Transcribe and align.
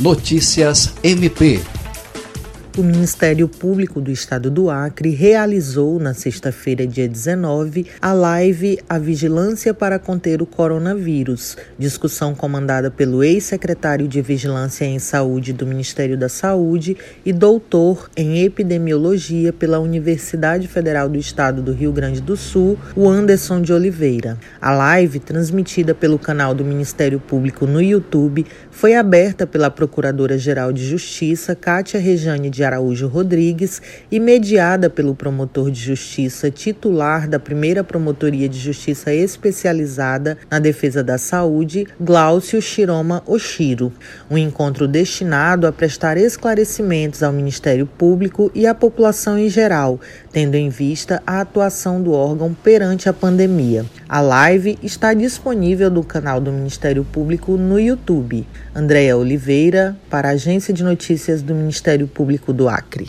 Notícias 0.00 0.94
MP 1.02 1.60
o 2.76 2.82
Ministério 2.82 3.46
Público 3.46 4.00
do 4.00 4.10
Estado 4.10 4.50
do 4.50 4.68
Acre 4.68 5.10
realizou 5.10 6.00
na 6.00 6.12
sexta-feira, 6.12 6.84
dia 6.84 7.08
19, 7.08 7.86
a 8.02 8.12
live 8.12 8.80
A 8.88 8.98
Vigilância 8.98 9.72
para 9.72 9.96
Conter 9.96 10.42
o 10.42 10.46
Coronavírus, 10.46 11.56
discussão 11.78 12.34
comandada 12.34 12.90
pelo 12.90 13.22
ex-secretário 13.22 14.08
de 14.08 14.20
Vigilância 14.20 14.84
em 14.84 14.98
Saúde 14.98 15.52
do 15.52 15.64
Ministério 15.64 16.18
da 16.18 16.28
Saúde 16.28 16.96
e 17.24 17.32
doutor 17.32 18.10
em 18.16 18.42
epidemiologia 18.42 19.52
pela 19.52 19.78
Universidade 19.78 20.66
Federal 20.66 21.08
do 21.08 21.18
Estado 21.18 21.62
do 21.62 21.72
Rio 21.72 21.92
Grande 21.92 22.20
do 22.20 22.36
Sul, 22.36 22.76
o 22.96 23.08
Anderson 23.08 23.62
de 23.62 23.72
Oliveira. 23.72 24.36
A 24.60 24.72
live, 24.72 25.20
transmitida 25.20 25.94
pelo 25.94 26.18
canal 26.18 26.52
do 26.52 26.64
Ministério 26.64 27.20
Público 27.20 27.66
no 27.66 27.80
YouTube, 27.80 28.44
foi 28.68 28.96
aberta 28.96 29.46
pela 29.46 29.70
Procuradora-Geral 29.70 30.72
de 30.72 30.84
Justiça, 30.84 31.54
Kátia 31.54 32.00
Rejane 32.00 32.50
de 32.50 32.63
Araújo 32.64 33.06
Rodrigues 33.06 33.80
e 34.10 34.18
mediada 34.18 34.88
pelo 34.90 35.14
promotor 35.14 35.70
de 35.70 35.80
justiça 35.80 36.50
titular 36.50 37.28
da 37.28 37.38
primeira 37.38 37.84
Promotoria 37.84 38.48
de 38.48 38.58
Justiça 38.58 39.12
Especializada 39.12 40.38
na 40.50 40.58
Defesa 40.58 41.02
da 41.02 41.18
Saúde, 41.18 41.86
Glaucio 42.00 42.60
Shiroma 42.60 43.22
Oshiro. 43.26 43.92
Um 44.30 44.38
encontro 44.38 44.88
destinado 44.88 45.66
a 45.66 45.72
prestar 45.72 46.16
esclarecimentos 46.16 47.22
ao 47.22 47.32
Ministério 47.32 47.86
Público 47.86 48.50
e 48.54 48.66
à 48.66 48.74
população 48.74 49.38
em 49.38 49.48
geral, 49.48 50.00
tendo 50.32 50.54
em 50.54 50.68
vista 50.68 51.22
a 51.26 51.40
atuação 51.40 52.02
do 52.02 52.12
órgão 52.12 52.54
perante 52.54 53.08
a 53.08 53.12
pandemia. 53.12 53.84
A 54.06 54.20
live 54.20 54.78
está 54.82 55.14
disponível 55.14 55.90
no 55.90 56.04
canal 56.04 56.38
do 56.38 56.52
Ministério 56.52 57.04
Público 57.04 57.56
no 57.56 57.80
YouTube. 57.80 58.46
Andréa 58.74 59.16
Oliveira, 59.16 59.96
para 60.10 60.28
a 60.28 60.32
Agência 60.32 60.74
de 60.74 60.84
Notícias 60.84 61.40
do 61.40 61.54
Ministério 61.54 62.06
Público 62.06 62.52
do 62.52 62.68
Acre. 62.68 63.08